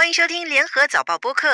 [0.00, 1.48] 欢迎收听联合早报播客。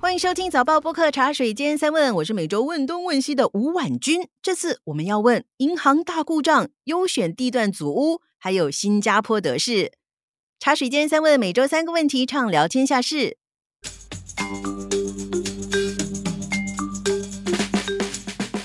[0.00, 4.28] 欢迎收听早报播客茶水间三问，我是每周问东问西的吴婉君。
[4.42, 9.92] 这次我们要问银行大故障、优选地段祖屋，还有新加坡得事。
[10.58, 13.38] 茶水间三问，每周三个问题，畅聊天下事。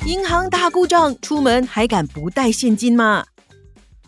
[0.10, 3.28] 银行大故障，出门还敢不带现金吗？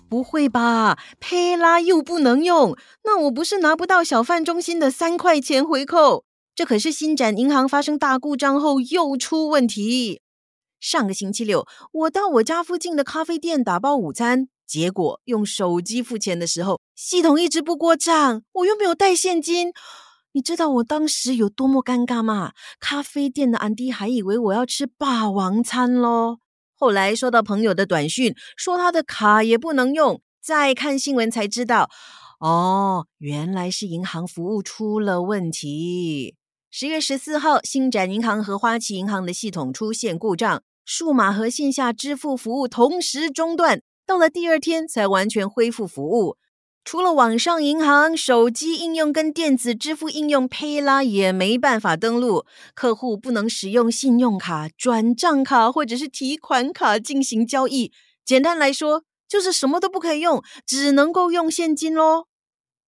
[0.10, 6.24] 不会吧，佩拉又不能用，那我不是拿不到小贩中心的三块钱回扣？
[6.56, 10.24] 这可是新展银行发生大故障后又出问题。
[10.80, 19.72] 上个星期六，我到我家附近的咖啡店打包午餐，结果用手机付钱的时候，系统一直不过账，我又没有带现金。
[20.34, 22.54] 你知道我当时有多么尴尬吗？
[22.80, 26.38] 咖啡店的安迪还以为我要吃霸王餐喽。
[26.74, 30.22] 后来收到朋友的短讯，说他的卡也不能用。
[30.42, 31.90] 再看新闻才知道，
[32.40, 36.38] 哦，原来是银行服务出了问题。
[36.72, 46.38] 十月十四号，星展银行和花旗银行的系统出现故障，数码和线下支付服务同时中断，到了第二天才完全恢复服务。
[46.84, 57.92] 除了网上银行、手机应用跟电子支付应用 Payla 也没办法登录，客户不能使用信用卡、转账卡或者是提款卡进行交易。
[58.26, 62.26] 简单来说，就是什么都不可以用，只能够用现金喽。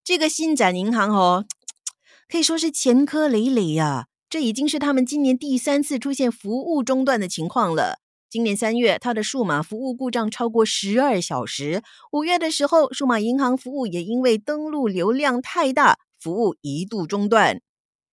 [0.04, 1.46] 这个新展银行哦，
[2.28, 4.08] 可以说是前科累累呀。
[4.28, 8.00] 这已经是他们今年第三次出现服务中断的情况了。
[8.34, 11.84] 今年三月，它的数码服务故障超过十二小时。
[12.12, 17.62] 五月的时候，数码银行服务也因为登录流量太大，服务一度中断。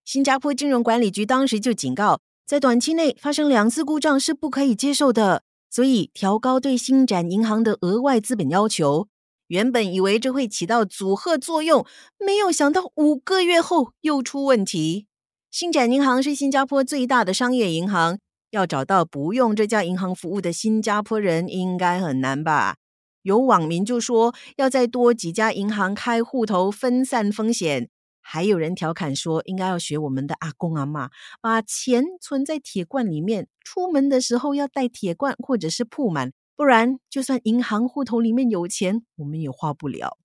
[0.05, 9.09] 新加坡金融管理局当时就警告，在短期内发生两次故障是不可以接受的，所以调高对新展银行的额外资本要求。
[9.47, 11.87] 原本以为这会起到阻吓作用，
[12.19, 15.07] 没有想到五个月后又出问题。
[15.51, 18.19] 新展银行是新加坡最大的商业银行。
[18.51, 22.77] 要找到不用这家银行服务的新加坡人应该很难吧？
[23.23, 27.89] 有网民就说要再多几家银行开户头，分散风险。
[28.23, 40.17] 还有人调侃说，应该要学我们的阿公阿妈，把钱存在铁罐里面，出门的时候要带铁罐或者是铺满，不然就算银行户头里面有钱，我们也花不了。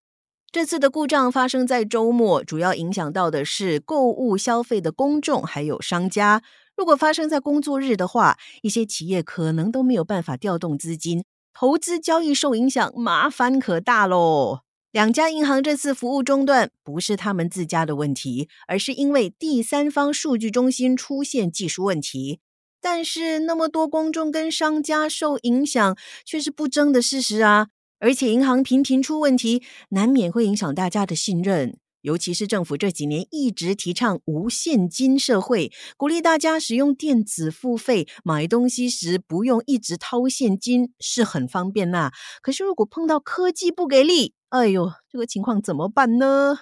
[0.51, 6.43] 这次的故障发生在周末，主要影响到的是购物消费的公众还有商家。
[6.75, 14.59] 如果发生在工作日的话，一些企业可能都没有办法调动资金，投资交易受影响，麻烦可大喽。
[14.91, 22.39] 两家银行这次服务中断，不是他们自家的问题，而是因为第三方数据中心出现技术问题。
[22.81, 27.67] 但是那么多公众跟商家受影响，却是不争的事实啊！
[27.99, 31.77] 而且银行频频出问题，难免会影响大家的信任。
[32.05, 42.11] 尤其是政府这几年一直提倡无现金社会，鼓励大家使用电子付费，买东西时不用一直掏现金，是很方便呐。
[42.43, 46.59] 可是如果碰到科技不给力，哎呦，这个情况怎么办呢？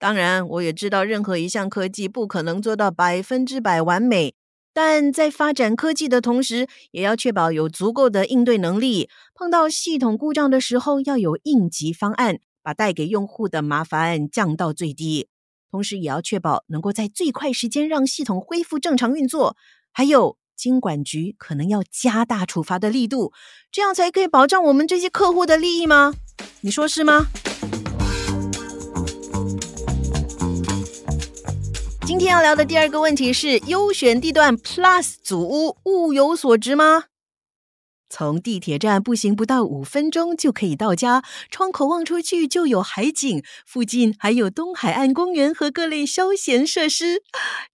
[0.00, 4.34] 当然，我也知道任何一项科技不可能做到百分之百完美，
[4.74, 9.08] 但在发展科技的同时，也要确保有足够的应对能力。
[9.36, 12.40] 碰到系统故障的时候，要有应急方案。
[12.62, 15.28] 把带给用户的麻烦降到最低，
[15.70, 19.56] 同时也要确保能够在最快时间让系统恢复正常运作。
[19.92, 23.32] 还有，金管局可能要加大处罚的力度，
[23.72, 26.14] 这样才可以保障我们这些客户的利益吗？
[26.60, 27.26] 你说是吗？
[32.06, 37.04] 今天要聊的第二个问题是：优选地段 Plus 组屋物有所值吗？
[38.10, 47.22] 从地铁站步行不到五分钟就可以到家，窗口望出去就有海景，附近还有东海岸公园和各类休闲设施。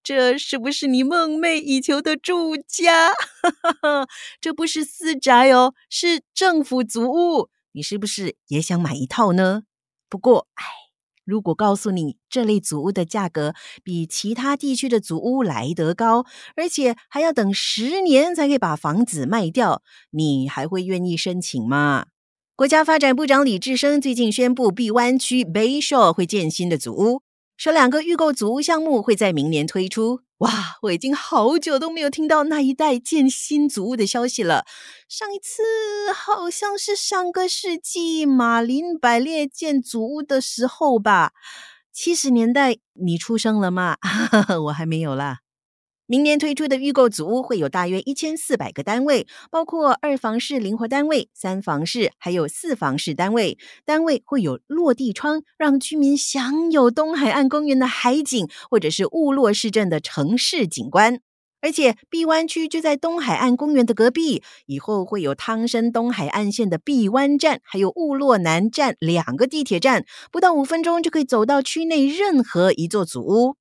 [0.03, 3.09] 这是不是你梦寐以求的住家？
[3.11, 4.07] 哈 哈
[4.39, 7.49] 这不是私宅哦，是政府租屋。
[7.73, 9.63] 你是不是也想买一套呢？
[10.07, 10.86] 不过，哎。
[11.27, 13.53] 如果告诉你这类祖屋的价格
[13.83, 16.25] 比其他地区的祖屋来得高，
[16.55, 22.05] 而且还要等十年才可以把房子卖掉，你还会愿意申请吗？
[22.55, 27.26] 国家发展部长李志生最近宣布，碧湾区 Bay Shore 会建新的祖屋。
[27.57, 30.77] 说两个预购组屋项目会在明年推出，哇！
[30.83, 34.63] 我已经好久都没有听到那一带建新组屋的消息了。
[35.09, 35.63] 上一次
[36.13, 41.31] 好像是上个世纪马林百列建组屋的时候吧。
[41.91, 43.97] 七十年代你出生了吗？
[44.67, 45.39] 我还没有啦。
[46.09, 53.57] 明年推出的预购组屋会有大约一千四百个单位，包括二房式灵活单位、三房式，还有四房式单位。
[53.83, 61.19] 单位会有落地窗，让居民享有东海岸公园的海景，或者是雾落市镇的城市景观。
[61.59, 73.57] 而且碧湾区就在东海岸公园的隔壁，以后会有汤生东海岸线的碧湾站，还有雾落南站两个地铁站，不到五分钟就可以走到区内任何一座祖屋。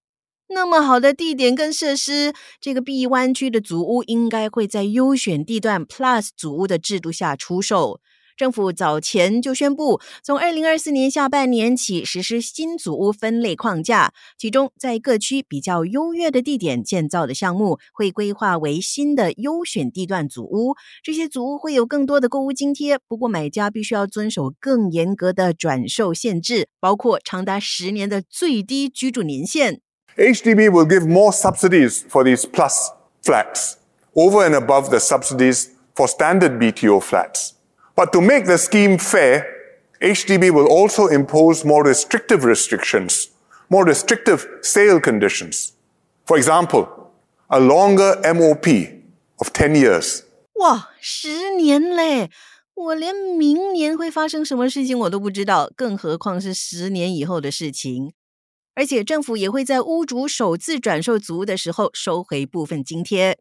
[0.48, 8.00] 那么好的地点跟设施，这个碧湾区的祖屋应该会在优选地段 Plus 祖屋的制度下出售。
[8.36, 20.74] 政府早前就宣布，从二零二四年下半年起实施新祖屋分类框架，其中在各区比较优越的地点建造的项目，会规划为新的优选地段祖屋。
[21.02, 29.80] 这些祖屋会有更多的购物津贴，不过买家必须要遵守更严格的转售限制，包括长达十年的最低居住年限。
[30.17, 32.91] HDB will give more subsidies for these plus
[33.23, 33.77] flats
[34.15, 37.53] over and above the subsidies for standard BTO flats.
[37.95, 39.45] But to make the scheme fair,
[40.01, 43.29] HDB will also impose more restrictive restrictions,
[43.69, 45.73] more restrictive sale conditions.
[46.25, 46.87] For example,
[47.49, 48.67] a longer MOP
[49.39, 50.23] of 10 years.
[50.55, 52.29] 哇，十年嘞！
[52.73, 58.13] 我连明年会发生什么事情我都不知道，更何况是十年以后的事情。
[58.76, 63.38] 而且政府也会在屋主首次转售足屋的时候收回部分津贴。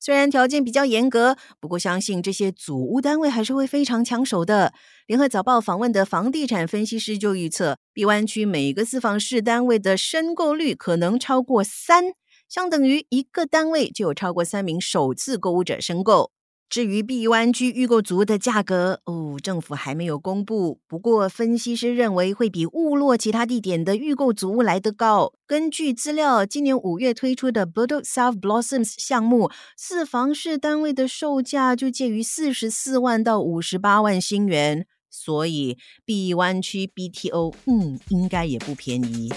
[0.00, 4.72] 虽然条件比较严格，不过相信这些祖屋单位还是会非常抢手的。
[5.08, 12.12] 联合早报访问的房地产分析师就预测，碧湾区每一个四房式单位的申购率可能超过三，
[12.48, 16.30] 相等于一个单位就有超过三名首次购物者申购。
[16.68, 20.80] 至于碧湾区预购足的价格，哦，政府还没有公布。
[20.86, 25.32] 不过，分析师认为会比雾落其他地点的预购足屋来得高。
[25.46, 39.30] 根据资料，今年五月推出的 b o d o South Blossoms 项目，四房式单位的售价就介于四十四万到五十八万新元，所以碧湾区 BTO，嗯，应该也不便宜。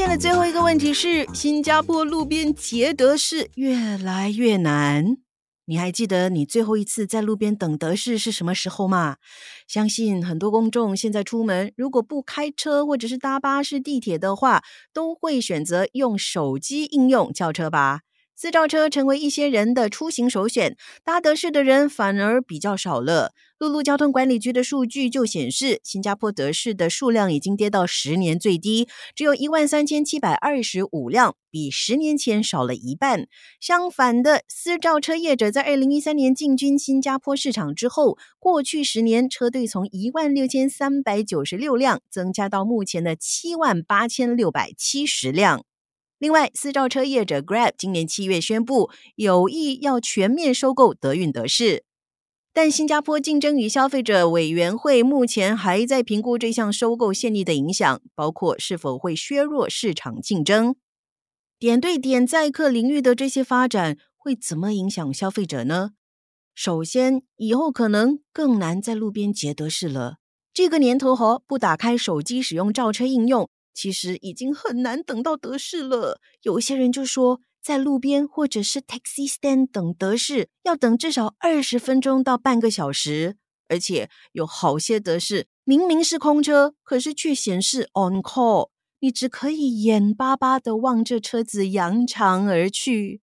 [0.00, 5.18] 今天的最后一个问题是：新加坡路边截德士越来越难。
[5.66, 9.16] 你还记得你最后一次在路边等德士是什么时候吗？
[9.68, 14.62] 相信很多公众现在出门，如果不开车或者是搭巴士、地铁的话，
[14.94, 18.00] 都会选择用手机应用叫车吧。
[18.40, 23.34] 私照车成为一些人的出行首选，搭德士的人反而比较少了。
[23.58, 33.26] 陆路交通管理局的数据就显示，新加坡德士的数量已经跌到十年最低，只有一万三千七百二十五辆，比十年前少了一半。
[33.60, 45.66] 相反的，私照车业者在二零一三年进军新加坡市场之后，过去十年车队从一万六千三百九十六辆增加到目前的七万八千六百七十辆。
[46.20, 51.82] 另外，私照车业者 Grab 今年七月宣布有意要全面收购德运德士，
[52.52, 60.76] 但新加坡竞争与消费者委员会目前还在评估这项收购限例的影响，包括是否会削弱市场竞争。
[61.58, 65.92] 点对点载客领域的这些发展会怎么影响消费者呢？
[66.54, 70.16] 首先，以后可能更难在路边截德士了。
[70.52, 73.48] 这个年头，和不打开手机使用照车应用。
[73.80, 76.20] 其实已经很难等到德士了。
[76.42, 83.38] 有一些人就说，在路边或者是 taxi stand 等德士，要等至少二十分钟到半个小时。
[83.68, 93.22] 而且有好些德士明明是空车，可是却显示 on call，你只可以眼巴巴的望着车子扬长而去。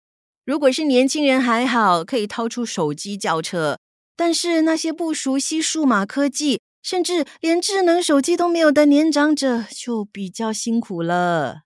[0.43, 3.79] 如果是年轻人还好，可以掏出手机叫车，
[4.17, 6.59] 但是那些不熟悉数码科技。
[6.81, 11.61] 甚至连智能手机都没有的年长者就比较辛苦了。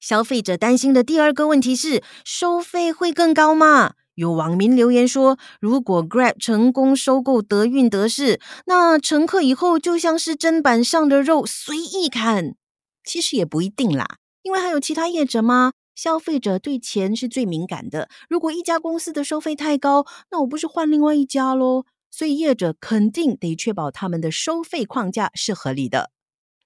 [0.00, 3.94] 消费者担心的第二个问题是，收费会更高吗？
[4.14, 12.54] 有网民留言说，如果 Grab 成功收购德运德士，那乘客以后就像是砧板上的肉，随意砍。
[13.02, 15.72] 其实也不一定啦，因为还有其他业者吗？
[15.94, 18.08] 消费者对钱是最敏感的。
[18.28, 21.84] 如果一家公司的收费太高，那我不是换另外一家喽？
[22.16, 26.12] 所以业者肯定得确保他们的收费框架是合理的。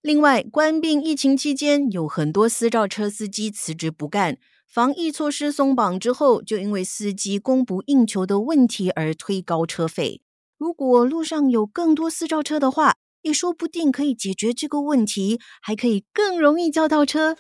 [0.03, 4.37] 另外，关闭疫情期间，有很多私照车司机辞职不干，
[4.71, 10.21] 防疫措施松绑之后，就因为司机供不应求的问题而推高车费。
[10.59, 17.39] 如果路上有更多私照车的话，也说不定可以解决这个问题，还可以更容易叫到车。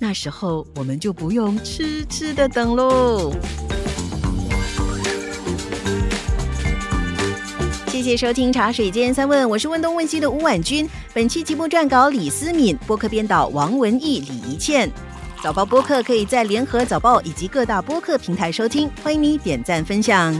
[0.00, 3.32] 那时候我们就不用痴痴的等喽。
[7.94, 10.84] 谢谢收听《茶水间三问》，我是问东问西的吴婉君。
[11.12, 14.90] 本期节目撰稿李思敏，播客编导王文义、李怡倩。
[15.40, 20.34] 早报播客可以在联合早报以及各大播客平台收听，欢迎你点赞分享。